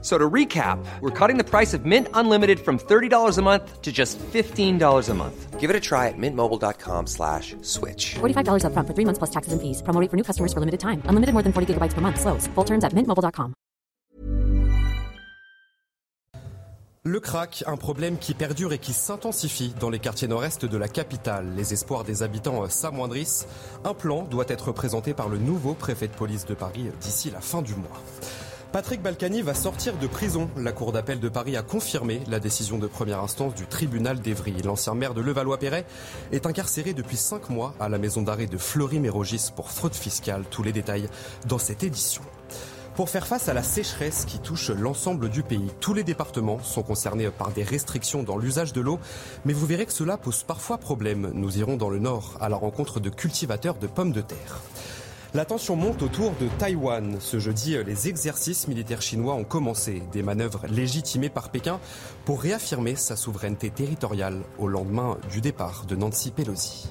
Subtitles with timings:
[0.00, 3.90] So to recap, we're cutting the price of Mint Unlimited from $30 a month to
[3.90, 5.58] just $15 a month.
[5.58, 8.14] Give it a try at mintmobile.com slash switch.
[8.20, 9.82] $45 upfront for three months plus taxes and fees.
[9.82, 11.02] Promo rate for new customers for limited time.
[11.06, 12.20] Unlimited more than 40 gigabytes per month.
[12.20, 12.46] Slows.
[12.54, 13.54] Full terms at mintmobile.com.
[17.04, 20.88] Le crack, un problème qui perdure et qui s'intensifie dans les quartiers nord-est de la
[20.88, 21.54] capitale.
[21.56, 23.46] Les espoirs des habitants s'amoindrissent.
[23.84, 27.40] Un plan doit être présenté par le nouveau préfet de police de Paris d'ici la
[27.40, 28.02] fin du mois.
[28.72, 30.50] Patrick Balkany va sortir de prison.
[30.58, 34.60] La Cour d'appel de Paris a confirmé la décision de première instance du tribunal d'Evry.
[34.62, 35.86] L'ancien maire de Levallois-Perret
[36.32, 40.44] est incarcéré depuis cinq mois à la maison d'arrêt de Fleury-Mérogis pour fraude fiscale.
[40.50, 41.08] Tous les détails
[41.46, 42.20] dans cette édition.
[42.94, 46.82] Pour faire face à la sécheresse qui touche l'ensemble du pays, tous les départements sont
[46.82, 48.98] concernés par des restrictions dans l'usage de l'eau,
[49.46, 51.30] mais vous verrez que cela pose parfois problème.
[51.32, 54.60] Nous irons dans le nord à la rencontre de cultivateurs de pommes de terre.
[55.34, 57.18] La tension monte autour de Taïwan.
[57.20, 61.80] Ce jeudi, les exercices militaires chinois ont commencé, des manœuvres légitimées par Pékin
[62.24, 66.90] pour réaffirmer sa souveraineté territoriale au lendemain du départ de Nancy Pelosi.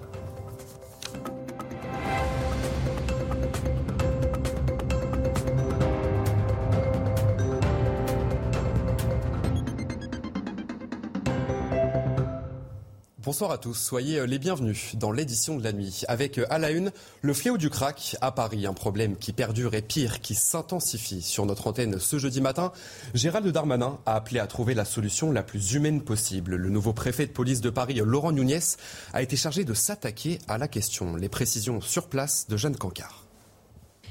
[13.28, 16.03] Bonsoir à tous, soyez les bienvenus dans l'édition de la nuit.
[16.08, 19.81] Avec à la une, le fléau du crack à Paris, un problème qui perdure et
[19.81, 21.22] pire, qui s'intensifie.
[21.22, 22.72] Sur notre antenne ce jeudi matin,
[23.14, 26.56] Gérald Darmanin a appelé à trouver la solution la plus humaine possible.
[26.56, 28.78] Le nouveau préfet de police de Paris, Laurent Nunez,
[29.11, 31.17] a été chargé de s'attaquer à la question.
[31.17, 33.27] Les précisions sur place de Jeanne Cancard.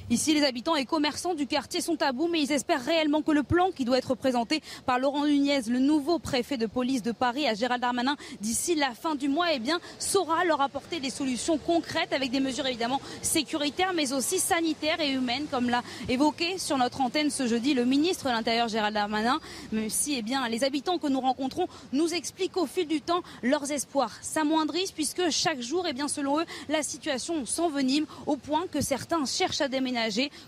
[0.08, 3.32] Ici, les habitants et commerçants du quartier sont à bout, mais ils espèrent réellement que
[3.32, 7.10] le plan qui doit être présenté par Laurent Nunez, le nouveau préfet de police de
[7.10, 11.10] Paris, à Gérald Darmanin, d'ici la fin du mois, eh bien, saura leur apporter des
[11.10, 16.56] solutions concrètes avec des mesures évidemment sécuritaires, mais aussi sanitaires et humaines, comme l'a évoqué
[16.56, 19.40] sur notre antenne ce jeudi le ministre de l'Intérieur, Gérald Darmanin,
[19.72, 23.22] même si eh bien, les habitants que nous rencontrons nous expliquent au fil du temps
[23.42, 28.68] leurs espoirs s'amoindrissent, puisque chaque jour, eh bien, selon eux, la situation s'envenime au point
[28.70, 29.95] que certains cherchent à déménager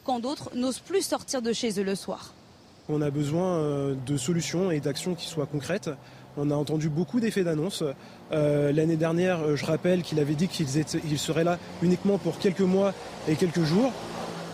[0.05, 2.35] quand d'autres n'osent plus sortir de chez eux le soir.
[2.89, 5.91] On a besoin de solutions et d'actions qui soient concrètes.
[6.41, 7.83] On a entendu beaucoup d'effets d'annonce.
[8.33, 12.95] Euh, L'année dernière, je rappelle qu'il avait dit qu'il serait là uniquement pour quelques mois
[13.27, 13.93] et quelques jours.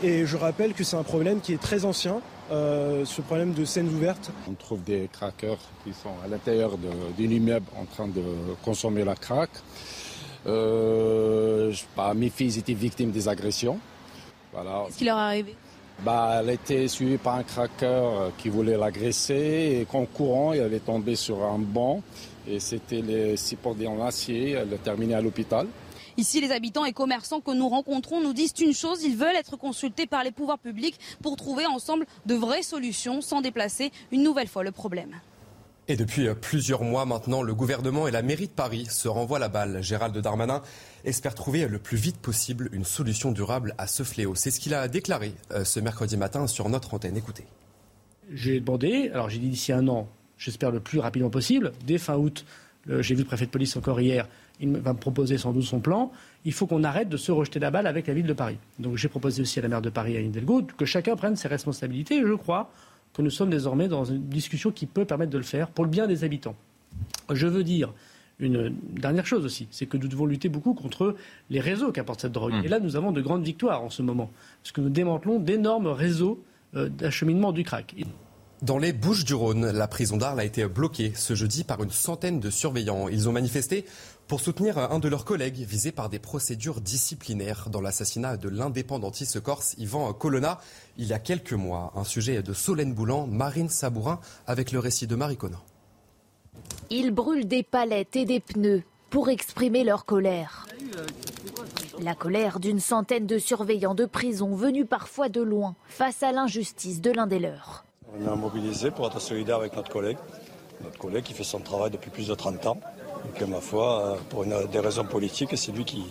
[0.02, 3.66] Et je rappelle que c'est un problème qui est très ancien, euh, ce problème de
[3.66, 4.30] scènes ouvertes.
[4.50, 8.22] On trouve des craqueurs qui sont à l'intérieur d'un immeuble en train de
[8.64, 9.50] consommer la crack.
[10.46, 11.72] Euh,
[12.16, 13.78] mes filles étaient victimes des agressions.
[14.54, 15.54] Qu'est-ce qui leur est arrivé?
[16.04, 20.84] Bah, Elle été suivie par un craqueur qui voulait l'agresser et qu'en courant, elle est
[20.84, 22.02] tombée sur un banc
[22.46, 24.52] et c'était les six en acier.
[24.52, 25.66] Elle a terminé à l'hôpital.
[26.16, 29.56] Ici, les habitants et commerçants que nous rencontrons nous disent une chose, ils veulent être
[29.56, 34.46] consultés par les pouvoirs publics pour trouver ensemble de vraies solutions sans déplacer une nouvelle
[34.46, 35.20] fois le problème.
[35.86, 39.50] Et depuis plusieurs mois maintenant, le gouvernement et la mairie de Paris se renvoient la
[39.50, 39.82] balle.
[39.82, 40.62] Gérald Darmanin
[41.04, 44.34] espère trouver le plus vite possible une solution durable à ce fléau.
[44.34, 47.18] C'est ce qu'il a déclaré ce mercredi matin sur notre antenne.
[47.18, 47.44] Écoutez.
[48.32, 50.08] J'ai demandé, alors j'ai dit d'ici un an,
[50.38, 52.46] j'espère le plus rapidement possible, dès fin août,
[52.88, 54.26] j'ai vu le préfet de police encore hier,
[54.60, 56.10] il va me proposer sans doute son plan.
[56.46, 58.56] Il faut qu'on arrête de se rejeter la balle avec la ville de Paris.
[58.78, 61.48] Donc j'ai proposé aussi à la maire de Paris, à Hidalgo, que chacun prenne ses
[61.48, 62.22] responsabilités.
[62.22, 62.70] Je crois
[63.14, 65.90] que nous sommes désormais dans une discussion qui peut permettre de le faire pour le
[65.90, 66.56] bien des habitants.
[67.32, 67.92] Je veux dire
[68.40, 71.14] une dernière chose aussi, c'est que nous devons lutter beaucoup contre
[71.50, 72.54] les réseaux qu'apporte cette drogue.
[72.64, 74.28] Et là, nous avons de grandes victoires en ce moment,
[74.62, 76.42] parce que nous démantelons d'énormes réseaux
[76.72, 77.94] d'acheminement du crack.
[78.64, 81.90] Dans les Bouches du Rhône, la prison d'Arles a été bloquée ce jeudi par une
[81.90, 83.08] centaine de surveillants.
[83.08, 83.84] Ils ont manifesté
[84.26, 89.38] pour soutenir un de leurs collègues visé par des procédures disciplinaires dans l'assassinat de l'indépendantiste
[89.42, 90.62] corse Yvan Colonna
[90.96, 91.92] il y a quelques mois.
[91.94, 95.60] Un sujet de Solène Boulan, Marine Sabourin avec le récit de Marie Conan.
[96.88, 100.66] Ils brûlent des palettes et des pneus pour exprimer leur colère.
[102.00, 107.02] La colère d'une centaine de surveillants de prison venus parfois de loin face à l'injustice
[107.02, 107.84] de l'un des leurs.
[108.16, 110.18] On est mobilisé pour être solidaire avec notre collègue,
[110.82, 112.78] notre collègue qui fait son travail depuis plus de 30 ans,
[113.28, 116.04] et que ma foi, pour une, des raisons politiques, c'est lui qui,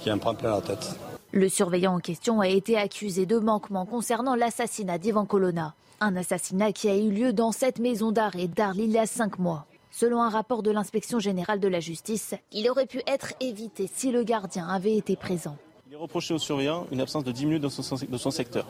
[0.00, 0.96] qui en prend plein la tête.
[1.32, 5.74] Le surveillant en question a été accusé de manquement concernant l'assassinat d'Ivan Colonna.
[6.00, 9.38] Un assassinat qui a eu lieu dans cette maison d'arrêt d'Arles il y a cinq
[9.38, 9.66] mois.
[9.90, 14.10] Selon un rapport de l'inspection générale de la justice, il aurait pu être évité si
[14.10, 15.56] le gardien avait été présent.
[15.88, 18.66] Il est reproché au surveillant une absence de 10 minutes dans son, dans son secteur.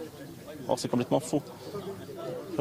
[0.69, 1.43] Or, c'est complètement faux.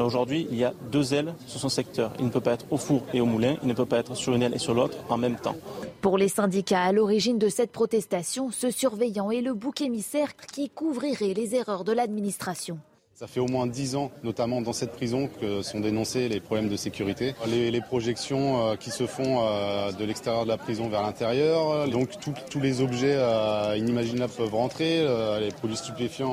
[0.04, 2.12] Aujourd'hui, il y a deux ailes sur son secteur.
[2.18, 4.14] Il ne peut pas être au four et au moulin, il ne peut pas être
[4.14, 5.56] sur une aile et sur l'autre en même temps.
[6.00, 10.70] Pour les syndicats à l'origine de cette protestation, ce surveillant est le bouc émissaire qui
[10.70, 12.78] couvrirait les erreurs de l'administration.
[13.20, 16.70] Ça fait au moins dix ans, notamment dans cette prison, que sont dénoncés les problèmes
[16.70, 17.34] de sécurité.
[17.46, 21.86] Les, projections euh, qui se font euh, de l'extérieur de la prison vers l'intérieur.
[21.90, 25.06] Donc tous les objets euh, inimaginables peuvent rentrer.
[25.38, 26.32] Les produits stupéfiants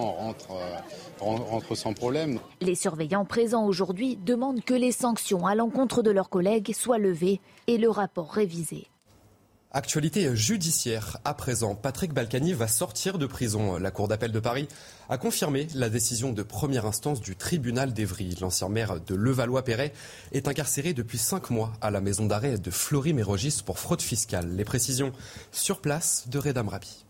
[1.19, 2.39] rentrent sans problème.
[2.61, 7.41] Les surveillants présents aujourd'hui demandent que les sanctions à l'encontre de leurs collègues soient levées
[7.67, 8.87] et le rapport révisé.
[9.73, 11.17] Actualité judiciaire.
[11.25, 13.77] À présent, Patrick Balkany va sortir de prison.
[13.77, 14.69] La Cour d'appel de Paris
[15.09, 18.37] a confirmé la décision de première instance du tribunal d'Evry.
[18.39, 19.91] L'ancien maire de Levallois-Perret
[20.31, 24.55] est incarcéré depuis cinq mois à la maison d'arrêt de Flory-Mérogis pour fraude fiscale.
[24.55, 25.11] Les précisions
[25.51, 27.06] sur place de Redam Rabi.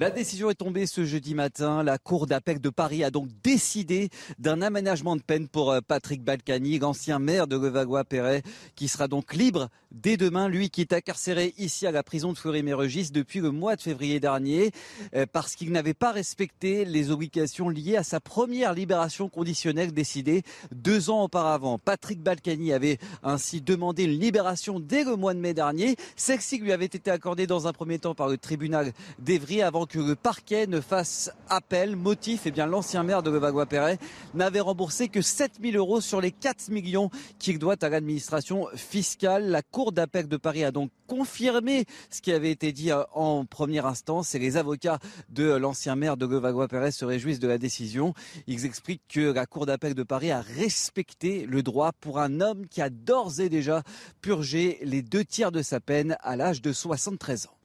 [0.00, 1.82] La décision est tombée ce jeudi matin.
[1.82, 6.22] La Cour d'appel de Paris a donc décidé d'un aménagement de peine pour euh, Patrick
[6.22, 8.44] Balkany, ancien maire de Levallois-Perret,
[8.76, 12.38] qui sera donc libre dès demain, lui qui est incarcéré ici à la prison de
[12.38, 14.70] Fleury-Mérogis depuis le mois de février dernier,
[15.16, 20.44] euh, parce qu'il n'avait pas respecté les obligations liées à sa première libération conditionnelle décidée
[20.70, 21.76] deux ans auparavant.
[21.78, 25.96] Patrick Balkany avait ainsi demandé une libération dès le mois de mai dernier.
[26.14, 29.98] Celle-ci lui avait été accordée dans un premier temps par le tribunal d'Evry avant que
[29.98, 31.96] le parquet ne fasse appel.
[31.96, 33.98] Motif, eh bien, l'ancien maire de Levallois-Perret
[34.34, 39.48] n'avait remboursé que 7000 euros sur les 4 millions qu'il doit à l'administration fiscale.
[39.48, 43.86] La Cour d'appel de Paris a donc confirmé ce qui avait été dit en première
[43.86, 44.98] instance et les avocats
[45.30, 48.14] de l'ancien maire de Levallois-Perret se réjouissent de la décision.
[48.46, 52.66] Ils expliquent que la Cour d'appel de Paris a respecté le droit pour un homme
[52.68, 53.82] qui a d'ores et déjà
[54.20, 57.57] purgé les deux tiers de sa peine à l'âge de 73 ans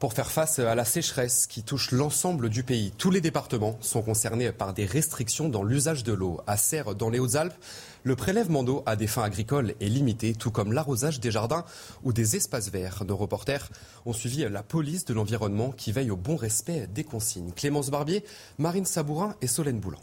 [0.00, 2.90] pour faire face à la sécheresse qui touche l'ensemble du pays.
[2.96, 6.40] Tous les départements sont concernés par des restrictions dans l'usage de l'eau.
[6.46, 7.54] À Serre, dans les Hautes-Alpes,
[8.02, 11.66] le prélèvement d'eau à des fins agricoles est limité, tout comme l'arrosage des jardins
[12.02, 13.04] ou des espaces verts.
[13.06, 13.68] Nos reporters
[14.06, 17.52] ont suivi la police de l'environnement qui veille au bon respect des consignes.
[17.52, 18.24] Clémence Barbier,
[18.56, 20.00] Marine Sabourin et Solène Boulan.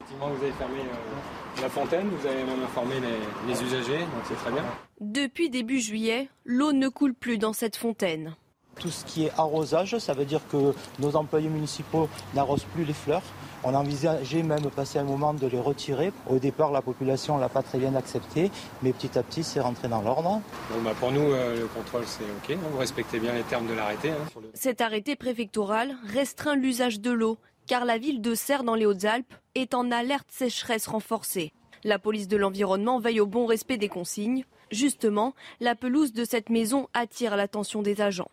[0.00, 4.24] Effectivement, vous avez fermé euh, la fontaine, vous avez même informé les, les usagers, donc
[4.28, 4.64] c'est très bien.
[5.00, 8.34] Depuis début juillet, l'eau ne coule plus dans cette fontaine.
[8.78, 12.92] Tout ce qui est arrosage, ça veut dire que nos employés municipaux n'arrosent plus les
[12.92, 13.22] fleurs.
[13.66, 16.12] On envisageait même passer un moment de les retirer.
[16.28, 18.50] Au départ, la population ne l'a pas très bien accepté,
[18.82, 20.42] mais petit à petit, c'est rentré dans l'ordre.
[20.82, 22.58] Bah, pour nous, euh, le contrôle, c'est OK.
[22.72, 24.10] Vous respectez bien les termes de l'arrêté.
[24.10, 28.84] Hein, Cet arrêté préfectoral restreint l'usage de l'eau, car la ville de Serres, dans les
[28.84, 31.52] Hautes-Alpes, est en alerte sécheresse renforcée.
[31.84, 34.44] La police de l'environnement veille au bon respect des consignes.
[34.70, 38.30] Justement, la pelouse de cette maison attire l'attention des agents.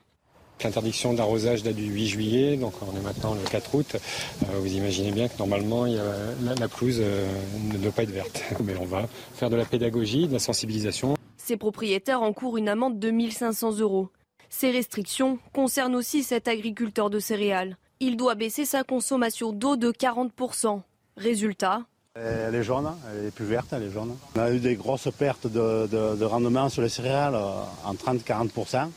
[0.64, 3.96] L'interdiction d'arrosage date du 8 juillet, donc on est maintenant le 4 août.
[3.96, 7.28] Euh, vous imaginez bien que normalement la, pelouse euh,
[7.72, 8.44] ne doit pas être verte.
[8.64, 11.16] Mais on va faire de la pédagogie, de la sensibilisation.
[11.38, 14.10] Ces propriétaires encourent une amende de 1500 euros.
[14.50, 17.78] Ces restrictions concernent aussi cet agriculteur de céréales.
[18.00, 20.82] Il doit baisser sa consommation d'eau de 40%.
[21.18, 21.82] Résultat,
[22.16, 24.18] elle est jaune, elle est plus verte, elle est jaune.
[24.36, 28.90] On a eu des grosses pertes de, de rendement sur les céréales euh, en 30-40%.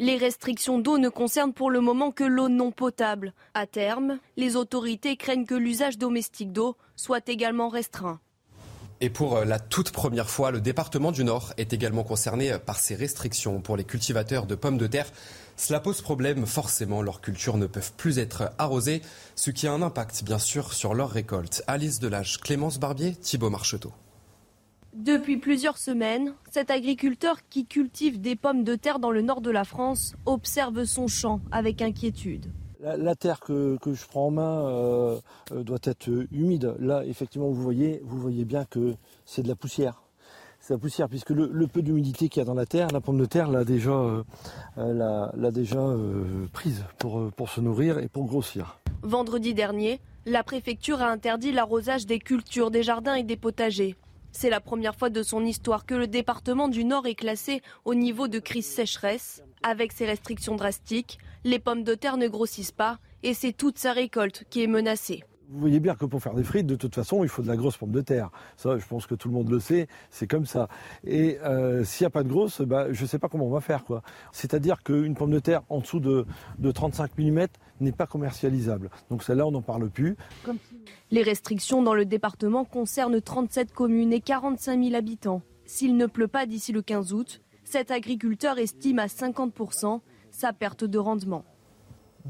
[0.00, 3.34] Les restrictions d'eau ne concernent pour le moment que l'eau non potable.
[3.54, 8.20] À terme, les autorités craignent que l'usage domestique d'eau soit également restreint.
[9.00, 12.94] Et pour la toute première fois, le département du Nord est également concerné par ces
[12.94, 13.60] restrictions.
[13.60, 15.10] Pour les cultivateurs de pommes de terre,
[15.56, 16.46] cela pose problème.
[16.46, 19.02] Forcément, leurs cultures ne peuvent plus être arrosées,
[19.34, 21.64] ce qui a un impact bien sûr sur leur récolte.
[21.66, 23.92] Alice Delage, Clémence Barbier, Thibault Marcheteau.
[24.94, 29.50] Depuis plusieurs semaines, cet agriculteur qui cultive des pommes de terre dans le nord de
[29.50, 32.46] la France observe son champ avec inquiétude.
[32.80, 35.18] La, terre que, je prends en main euh,
[35.52, 36.74] euh, doit être humide.
[36.78, 38.94] Là, effectivement, vous voyez, vous voyez bien que
[39.26, 40.02] c'est de la poussière.
[40.60, 43.18] C'est la poussière, puisque le, peu d'humidité qu'il y a dans la terre, la pomme
[43.18, 44.22] de terre l'a déjà, euh,
[44.76, 45.84] l'a, déjà
[46.52, 48.78] prise pour, pour se nourrir et pour grossir.
[49.02, 53.96] Vendredi dernier, la préfecture a interdit l'arrosage des cultures, des jardins et des potagers.
[54.40, 57.96] C'est la première fois de son histoire que le département du Nord est classé au
[57.96, 59.42] niveau de crise sécheresse.
[59.64, 63.92] Avec ces restrictions drastiques, les pommes de terre ne grossissent pas et c'est toute sa
[63.92, 65.24] récolte qui est menacée.
[65.50, 67.56] Vous voyez bien que pour faire des frites, de toute façon, il faut de la
[67.56, 68.30] grosse pomme de terre.
[68.58, 70.68] Ça, je pense que tout le monde le sait, c'est comme ça.
[71.04, 73.50] Et euh, s'il n'y a pas de grosse, bah, je ne sais pas comment on
[73.50, 73.82] va faire.
[74.30, 76.26] C'est-à-dire qu'une pomme de terre en dessous de,
[76.70, 77.46] 35 mm
[77.80, 78.90] n'est pas commercialisable.
[79.08, 80.16] Donc celle-là, on n'en parle plus.
[81.10, 85.40] Les restrictions dans le département concernent 37 communes et 45 000 habitants.
[85.64, 90.00] S'il ne pleut pas d'ici le 15 août, cet agriculteur estime à 50%
[90.30, 91.44] sa perte de rendement.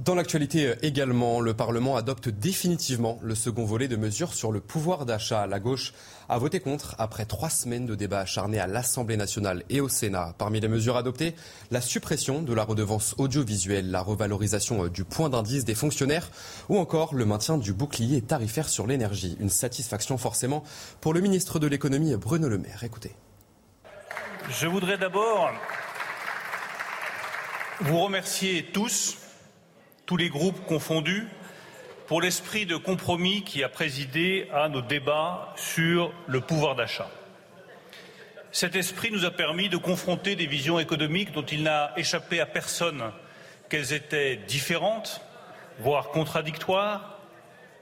[0.05, 5.07] Dans l'actualité également, le Parlement adopte définitivement le second volet de mesures sur le pouvoir
[5.07, 5.49] d'achat.
[5.49, 5.93] La gauche
[6.29, 10.37] a voté contre après trois semaines de débats acharnés à l'Assemblée nationale et au Sénat.
[10.39, 11.35] Parmi les mesures adoptées,
[11.73, 16.31] la suppression de la redevance audiovisuelle, la revalorisation du point d'indice des fonctionnaires
[16.69, 19.37] ou encore le maintien du bouclier tarifaire sur l'énergie.
[19.41, 20.63] Une satisfaction forcément
[21.01, 22.85] pour le ministre de l'économie Bruno Le Maire.
[22.85, 23.17] Écoutez.
[24.49, 25.51] Je voudrais d'abord
[27.81, 29.18] vous remercier tous
[30.09, 31.29] tous les groupes confondus,
[32.07, 37.11] pour l'esprit de compromis qui a présidé à nos débats sur le pouvoir d'achat.
[38.51, 42.47] Cet esprit nous a permis de confronter des visions économiques dont il n'a échappé à
[42.47, 43.13] personne
[43.69, 45.21] qu'elles étaient différentes,
[45.79, 47.19] voire contradictoires,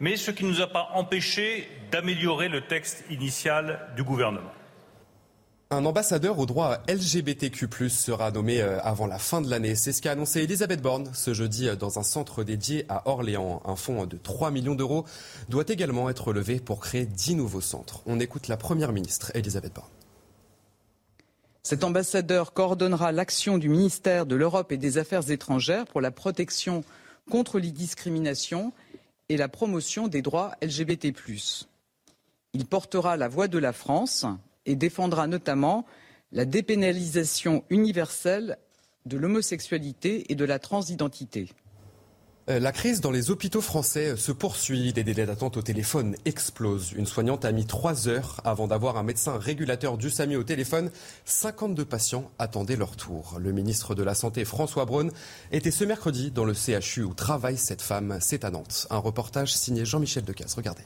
[0.00, 4.55] mais ce qui ne nous a pas empêché d'améliorer le texte initial du gouvernement.
[5.68, 9.74] Un ambassadeur au droit LGBTQ+, sera nommé euh, avant la fin de l'année.
[9.74, 13.60] C'est ce qu'a annoncé Elisabeth Borne ce jeudi euh, dans un centre dédié à Orléans.
[13.64, 15.04] Un fonds de 3 millions d'euros
[15.48, 18.00] doit également être levé pour créer 10 nouveaux centres.
[18.06, 19.88] On écoute la première ministre, Elisabeth Borne.
[21.64, 26.84] Cet ambassadeur coordonnera l'action du ministère de l'Europe et des Affaires étrangères pour la protection
[27.28, 28.72] contre les discriminations
[29.28, 31.12] et la promotion des droits LGBT+.
[32.52, 34.26] Il portera la voix de la France
[34.66, 35.86] et défendra notamment
[36.32, 38.58] la dépénalisation universelle
[39.06, 41.48] de l'homosexualité et de la transidentité.
[42.48, 44.92] Euh, la crise dans les hôpitaux français se poursuit.
[44.92, 46.92] Les délais d'attente au téléphone explosent.
[46.92, 50.90] Une soignante a mis trois heures avant d'avoir un médecin régulateur du SAMI au téléphone.
[51.24, 53.38] 52 patients attendaient leur tour.
[53.40, 55.10] Le ministre de la Santé, François Braun,
[55.50, 58.18] était ce mercredi dans le CHU où travaille cette femme.
[58.20, 58.44] C'est.
[58.44, 60.54] Un reportage signé Jean-Michel Decaze.
[60.54, 60.84] Regardez.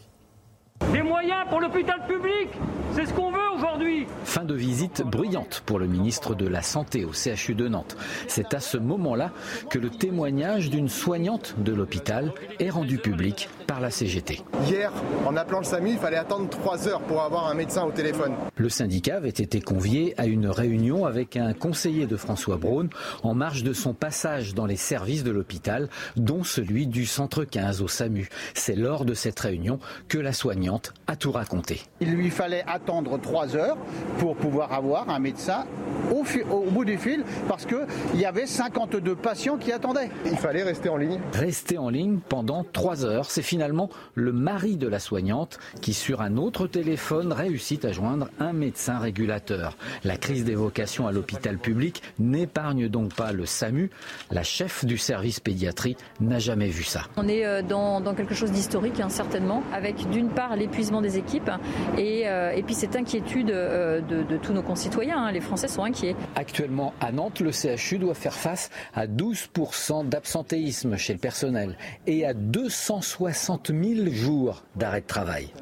[0.92, 2.48] Des moyens pour l'hôpital public,
[2.94, 4.06] c'est ce qu'on veut aujourd'hui.
[4.24, 7.96] Fin de visite bruyante pour le ministre de la Santé au CHU de Nantes.
[8.26, 9.30] C'est à ce moment-là
[9.68, 14.42] que le témoignage d'une soignante de l'hôpital est rendu public par la CGT.
[14.66, 14.92] Hier,
[15.26, 18.32] en appelant le SAMU, il fallait attendre trois heures pour avoir un médecin au téléphone.
[18.56, 22.88] Le syndicat avait été convié à une réunion avec un conseiller de François Braun
[23.22, 27.80] en marge de son passage dans les services de l'hôpital, dont celui du centre 15
[27.80, 28.28] au SAMU.
[28.54, 30.69] C'est lors de cette réunion que la soignante
[31.06, 31.82] à tout raconter.
[32.00, 33.76] Il lui fallait attendre trois heures
[34.18, 35.64] pour pouvoir avoir un médecin
[36.10, 37.86] au, au bout du fil parce qu'il
[38.16, 40.10] y avait 52 patients qui attendaient.
[40.26, 41.20] Il fallait rester en ligne.
[41.32, 43.30] Rester en ligne pendant trois heures.
[43.30, 48.28] C'est finalement le mari de la soignante qui, sur un autre téléphone, réussit à joindre
[48.38, 49.76] un médecin régulateur.
[50.04, 53.90] La crise des vocations à l'hôpital public n'épargne donc pas le SAMU.
[54.30, 57.02] La chef du service pédiatrie n'a jamais vu ça.
[57.16, 61.50] On est euh, dans, quelque chose d'historique, hein, certainement, avec d'une part l'épuisement des équipes
[61.96, 65.24] et, euh, et puis cette inquiétude euh, de, tous nos concitoyens.
[65.24, 65.32] Hein.
[65.32, 65.99] Les Français sont inquiets.
[66.34, 71.76] Actuellement, à Nantes, le CHU doit faire face à 12% d'absentéisme chez le personnel
[72.06, 75.52] et à 260 000 jours d'arrêt de travail.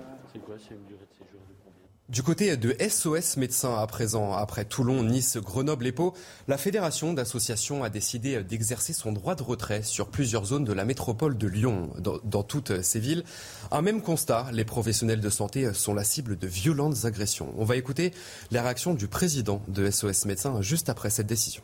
[2.09, 6.15] Du côté de SOS Médecins à présent, après Toulon, Nice, Grenoble et Pau,
[6.47, 10.87] la Fédération d'associations a décidé d'exercer son droit de retrait sur plusieurs zones de la
[10.87, 13.25] métropole de Lyon, dans, toutes ces villes.
[13.71, 17.53] Un même constat, les professionnels de santé sont la cible de violentes agressions.
[17.59, 18.15] On va écouter
[18.51, 21.63] les réactions du président de SOS Médecins juste après cette décision.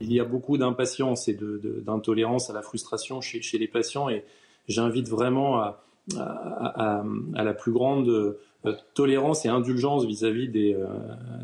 [0.00, 1.38] Il y a beaucoup d'impatience et
[1.86, 4.24] d'intolérance à la frustration chez, les patients et
[4.66, 5.84] j'invite vraiment à,
[6.16, 7.02] à
[7.44, 10.86] la plus grande euh, tolérance et indulgence vis-à-vis des, euh,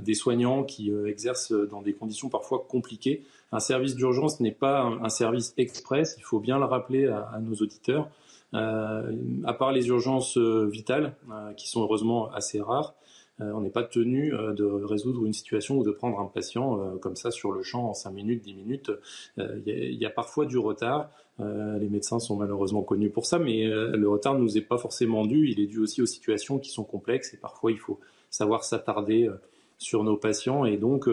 [0.02, 3.24] des, soignants qui euh, exercent dans des conditions parfois compliquées.
[3.52, 7.56] Un service d'urgence n'est pas un, service express, il faut bien le rappeler à, nos
[7.56, 8.08] auditeurs.
[8.52, 11.14] à part les urgences vitales,
[11.56, 12.94] qui sont heureusement assez rares,
[13.40, 17.30] on n'est pas tenu de résoudre une situation ou de prendre un patient comme ça
[17.30, 18.90] sur le champ en 5 minutes, 10 minutes.
[19.38, 21.10] Il y, a parfois du retard.
[21.40, 24.62] Euh, les médecins sont malheureusement connus pour ça, mais euh, le retard ne nous est
[24.62, 25.48] pas forcément dû.
[25.48, 27.98] Il est dû aussi aux situations qui sont complexes et parfois il faut
[28.30, 29.40] savoir s'attarder euh,
[29.78, 30.64] sur nos patients.
[30.64, 31.08] Et donc,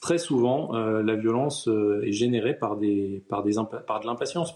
[0.00, 1.68] très souvent, la violence
[2.02, 2.78] est générée par,
[3.28, 3.52] par, des,
[3.86, 4.54] par de l'impatience.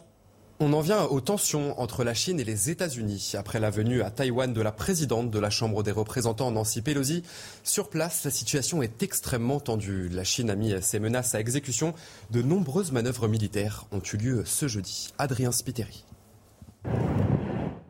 [0.65, 3.33] On en vient aux tensions entre la Chine et les États-Unis.
[3.37, 7.25] Après la venue à Taïwan de la présidente de la Chambre des représentants, Nancy Pelosi,
[7.65, 10.09] sur place, la situation est extrêmement tendue.
[10.09, 11.95] La Chine a mis ses menaces à exécution.
[12.31, 15.13] De nombreuses manœuvres militaires ont eu lieu ce jeudi.
[15.19, 16.05] Adrien Spiteri.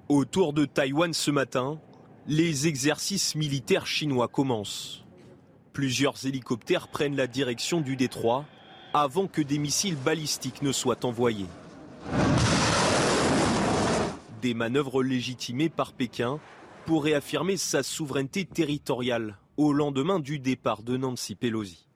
[0.08, 1.78] Autour de Taïwan ce matin,
[2.26, 5.04] les exercices militaires chinois commencent.
[5.74, 8.46] Plusieurs hélicoptères prennent la direction du détroit
[8.94, 11.48] avant que des missiles balistiques ne soient envoyés.
[14.42, 16.40] Des manœuvres légitimées par Pékin
[16.84, 21.86] pour réaffirmer sa souveraineté territoriale au lendemain du départ de Nancy Pelosi.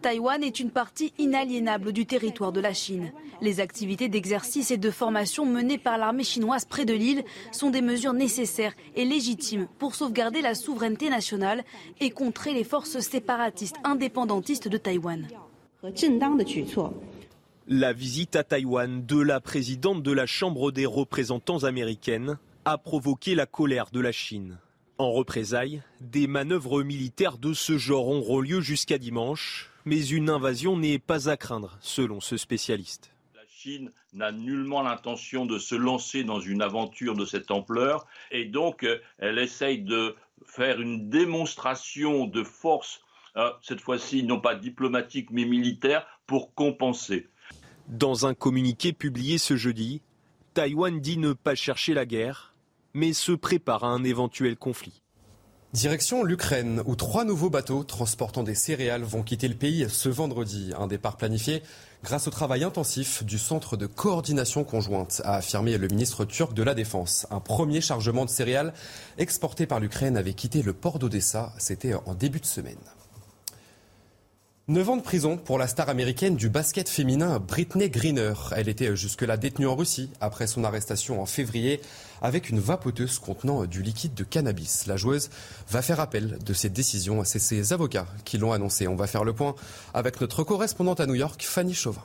[0.00, 3.10] Taïwan est une partie inaliénable du territoire de la Chine.
[3.40, 7.82] Les activités d'exercice et de formation menées par l'armée chinoise près de l'île sont des
[7.82, 11.64] mesures nécessaires et légitimes pour sauvegarder la souveraineté nationale
[12.00, 15.26] et contrer les forces séparatistes indépendantistes de Taïwan.
[17.68, 23.36] La visite à Taïwan de la présidente de la Chambre des représentants américaine a provoqué
[23.36, 24.58] la colère de la Chine.
[24.98, 30.76] En représailles, des manœuvres militaires de ce genre auront lieu jusqu'à dimanche, mais une invasion
[30.76, 33.12] n'est pas à craindre, selon ce spécialiste.
[33.36, 38.44] La Chine n'a nullement l'intention de se lancer dans une aventure de cette ampleur, et
[38.44, 43.02] donc euh, elle essaye de faire une démonstration de force,
[43.36, 47.28] euh, cette fois-ci non pas diplomatique mais militaire, pour compenser.
[47.88, 50.00] Dans un communiqué publié ce jeudi,
[50.54, 52.54] Taïwan dit ne pas chercher la guerre,
[52.94, 55.02] mais se prépare à un éventuel conflit.
[55.72, 60.72] Direction l'Ukraine, où trois nouveaux bateaux transportant des céréales vont quitter le pays ce vendredi.
[60.78, 61.62] Un départ planifié
[62.04, 66.62] grâce au travail intensif du Centre de coordination conjointe, a affirmé le ministre turc de
[66.62, 67.26] la Défense.
[67.30, 68.74] Un premier chargement de céréales
[69.16, 71.54] exporté par l'Ukraine avait quitté le port d'Odessa.
[71.56, 72.76] C'était en début de semaine.
[74.68, 78.32] Neuf ans de prison pour la star américaine du basket féminin Britney Greener.
[78.54, 81.80] Elle était jusque-là détenue en Russie après son arrestation en février
[82.22, 84.86] avec une vapoteuse contenant du liquide de cannabis.
[84.86, 85.30] La joueuse
[85.68, 87.24] va faire appel de cette décision.
[87.24, 88.86] C'est ses avocats qui l'ont annoncé.
[88.86, 89.56] On va faire le point
[89.94, 92.04] avec notre correspondante à New York, Fanny Chauvin.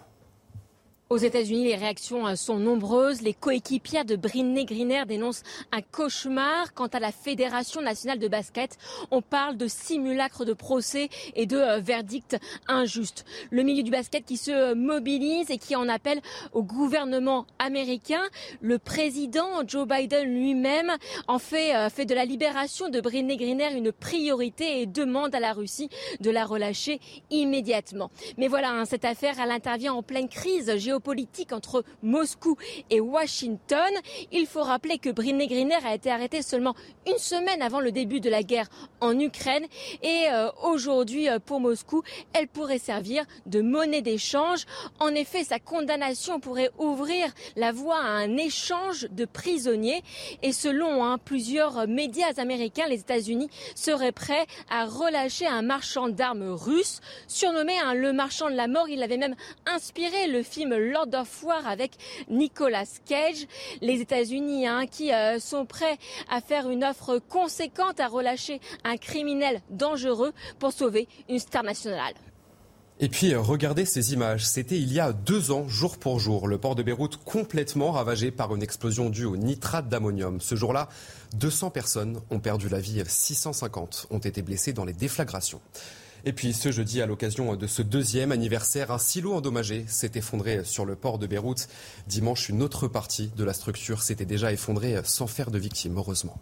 [1.09, 3.21] Aux États-Unis, les réactions euh, sont nombreuses.
[3.21, 6.73] Les coéquipières de Britney Griner dénoncent un cauchemar.
[6.73, 8.77] Quant à la Fédération nationale de basket,
[9.09, 12.35] on parle de simulacre de procès et de euh, verdict
[12.67, 13.23] injuste.
[13.51, 16.19] Le milieu du basket qui se euh, mobilise et qui en appelle
[16.51, 18.23] au gouvernement américain.
[18.59, 20.91] Le président Joe Biden lui-même
[21.29, 25.53] en fait, fait de la libération de Britney Griner une priorité et demande à la
[25.53, 26.99] Russie de la relâcher
[27.29, 28.11] immédiatement.
[28.37, 32.55] Mais voilà, hein, cette affaire, elle intervient en pleine crise politique entre Moscou
[32.89, 33.91] et Washington.
[34.31, 36.75] Il faut rappeler que Britney Griner a été arrêtée seulement
[37.07, 38.67] une semaine avant le début de la guerre
[39.01, 39.65] en Ukraine
[40.01, 44.65] et euh, aujourd'hui euh, pour Moscou, elle pourrait servir de monnaie d'échange.
[44.99, 50.03] En effet, sa condamnation pourrait ouvrir la voie à un échange de prisonniers
[50.41, 56.51] et selon hein, plusieurs médias américains, les États-Unis seraient prêts à relâcher un marchand d'armes
[56.51, 58.89] russe surnommé hein, le marchand de la mort.
[58.89, 61.91] Il avait même inspiré le film Lord of War avec
[62.29, 63.47] Nicolas Cage.
[63.81, 65.97] Les États-Unis hein, qui euh, sont prêts
[66.29, 72.13] à faire une offre conséquente à relâcher un criminel dangereux pour sauver une star nationale.
[72.99, 74.47] Et puis, euh, regardez ces images.
[74.47, 78.31] C'était il y a deux ans, jour pour jour, le port de Beyrouth complètement ravagé
[78.31, 80.41] par une explosion due au nitrate d'ammonium.
[80.41, 80.89] Ce jour-là,
[81.35, 85.61] 200 personnes ont perdu la vie, 650 ont été blessées dans les déflagrations.
[86.25, 90.63] Et puis ce jeudi, à l'occasion de ce deuxième anniversaire, un silo endommagé s'est effondré
[90.63, 91.67] sur le port de Beyrouth.
[92.07, 96.39] Dimanche, une autre partie de la structure s'était déjà effondrée sans faire de victimes, heureusement.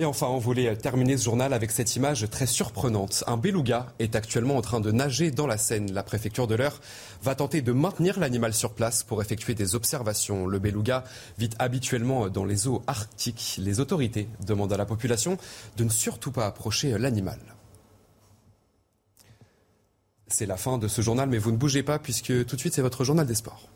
[0.00, 3.22] Et enfin, on voulait terminer ce journal avec cette image très surprenante.
[3.28, 5.92] Un beluga est actuellement en train de nager dans la Seine.
[5.92, 6.80] La préfecture de l'Eure
[7.22, 10.48] va tenter de maintenir l'animal sur place pour effectuer des observations.
[10.48, 11.04] Le beluga
[11.38, 13.54] vit habituellement dans les eaux arctiques.
[13.60, 15.38] Les autorités demandent à la population
[15.76, 17.38] de ne surtout pas approcher l'animal.
[20.28, 22.74] C'est la fin de ce journal, mais vous ne bougez pas puisque tout de suite
[22.74, 23.68] c'est votre journal des sports.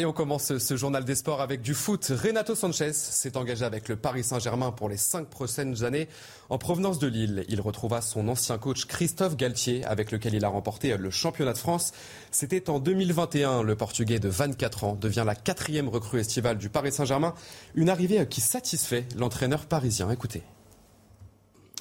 [0.00, 2.12] Et on commence ce journal des sports avec du foot.
[2.22, 6.06] Renato Sanchez s'est engagé avec le Paris Saint-Germain pour les cinq prochaines années
[6.50, 7.44] en provenance de Lille.
[7.48, 11.58] Il retrouva son ancien coach Christophe Galtier avec lequel il a remporté le championnat de
[11.58, 11.90] France.
[12.30, 13.64] C'était en 2021.
[13.64, 17.34] Le Portugais de 24 ans devient la quatrième recrue estivale du Paris Saint-Germain.
[17.74, 20.08] Une arrivée qui satisfait l'entraîneur parisien.
[20.12, 20.44] Écoutez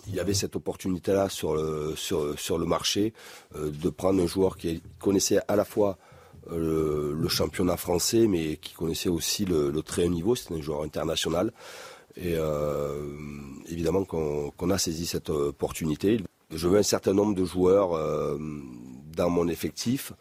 [0.07, 3.13] il y avait cette opportunité-là sur le, marché
[3.55, 5.97] euh, de prendre un joueur qui connaissait à la fois
[6.51, 10.36] euh, le, championnat français, mais qui connaissait aussi le, très haut niveau.
[10.36, 11.51] C'était un joueur international.
[12.15, 13.05] Et euh,
[13.69, 16.19] évidemment qu'on a saisi cette opportunité.
[16.51, 17.89] Je veux un certain nombre de joueurs
[19.15, 20.13] dans mon effectif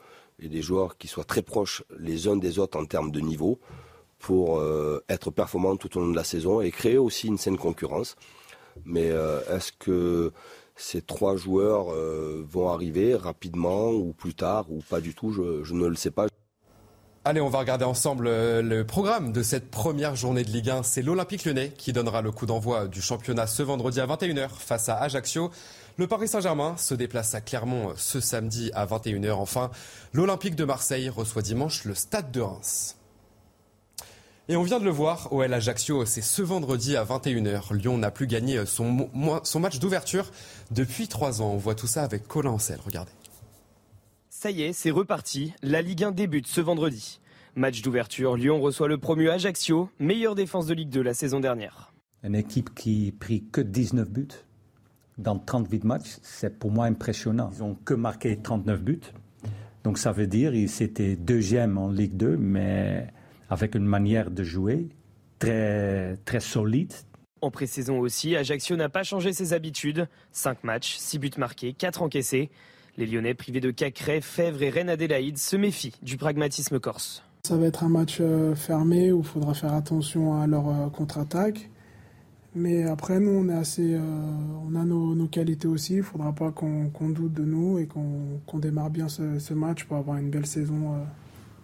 [0.42, 3.58] et des joueurs qui soient très proches les uns des autres en termes de niveau
[4.18, 4.62] pour
[5.08, 8.16] être performants tout au long de la saison et créer aussi une saine concurrence.
[8.84, 10.32] Mais euh, est-ce que
[10.76, 15.32] ces trois joueurs euh, vont arriver rapidement ou plus tard ou pas du tout?
[15.32, 16.26] Je, ne le sais pas.
[17.24, 20.82] Allez, on va regarder ensemble euh, le programme de cette première journée de Ligue 1.
[20.84, 24.88] C'est l'Olympique lyonnais qui donnera le coup d'envoi du championnat ce vendredi à 21h face
[24.88, 25.50] à Ajaccio.
[25.96, 29.32] Le Paris Saint-Germain se déplace à Clermont ce samedi à 21h.
[29.32, 29.70] Enfin,
[30.12, 32.96] l'Olympique de Marseille reçoit dimanche le Stade de Reims.
[34.48, 37.74] Et on vient de le voir, OL Ajaccio, c'est ce vendredi à 21h.
[37.74, 39.10] Lyon n'a plus gagné son,
[39.42, 40.30] son match d'ouverture
[40.70, 41.50] depuis trois ans.
[41.50, 43.10] On voit tout ça avec Colin Ancel, regardez.
[44.30, 45.52] Ça y est, c'est reparti.
[45.62, 47.18] La Ligue 1 débute ce vendredi.
[47.56, 51.92] Match d'ouverture, Lyon reçoit le promu Ajaccio, meilleure défense de Ligue 2 la saison dernière.
[52.22, 54.28] Une équipe qui pris que 19 buts
[55.18, 57.50] dans 38 matchs, c'est pour moi impressionnant.
[57.52, 59.00] Ils ont que marqué 39 buts.
[59.82, 63.08] Donc ça veut dire qu'ils étaient deuxième en Ligue 2, mais
[63.50, 64.88] avec une manière de jouer
[65.38, 66.92] très, très solide.
[67.42, 70.08] En pré-saison aussi, Ajaccio n'a pas changé ses habitudes.
[70.32, 72.50] 5 matchs, 6 buts marqués, 4 encaissés.
[72.96, 77.22] Les Lyonnais, privés de Cacré, Fèvre et Reine Adélaïde, se méfient du pragmatisme corse.
[77.42, 80.88] Ça va être un match euh, fermé où il faudra faire attention à leur euh,
[80.88, 81.68] contre-attaque.
[82.54, 84.00] Mais après, nous, on, est assez, euh,
[84.66, 85.92] on a nos, qualités aussi.
[85.92, 89.84] Il ne faudra pas qu'on doute de nous et qu'on démarre bien ce, ce, match
[89.84, 91.06] pour avoir une belle saison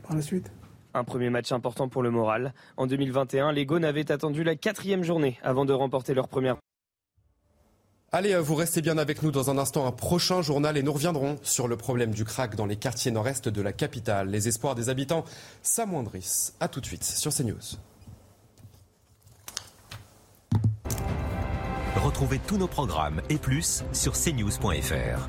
[0.06, 0.50] par la suite.
[0.94, 2.52] Un premier match important pour le moral.
[2.76, 6.56] En 2021, les Gaunes avaient attendu la quatrième journée avant de remporter leur première.
[8.14, 11.38] Allez, vous restez bien avec nous dans un instant, un prochain journal et nous reviendrons
[11.42, 14.28] sur le problème du crack dans les quartiers nord-est de la capitale.
[14.28, 15.24] Les espoirs des habitants
[15.62, 16.54] s'amoindrissent.
[16.60, 17.78] A tout de suite sur CNews.
[21.96, 25.28] Retrouvez tous nos programmes et plus sur cnews.fr.